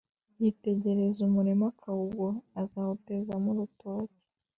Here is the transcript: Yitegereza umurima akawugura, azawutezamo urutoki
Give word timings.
Yitegereza 0.41 1.19
umurima 1.27 1.65
akawugura, 1.73 2.35
azawutezamo 2.61 3.47
urutoki 3.53 4.19